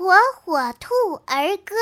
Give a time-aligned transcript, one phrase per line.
[0.00, 0.94] 火火兔
[1.26, 1.74] 儿歌。